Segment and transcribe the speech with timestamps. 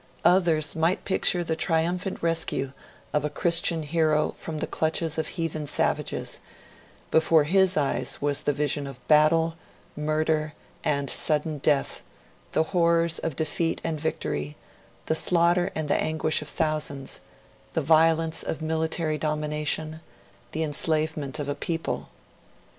[0.25, 2.71] Others might picture the triumphant rescue
[3.13, 6.39] of a Christian hero from the clutches of heathen savages;
[7.11, 9.53] before HIS eyes was the vision of battle,
[9.95, 10.53] murder,
[10.83, 12.01] and sudden death,
[12.53, 14.57] the horrors of defeat and victory,
[15.05, 17.19] the slaughter and the anguish of thousands,
[17.73, 20.01] the violence of military domination,
[20.51, 22.09] the enslavement of a people.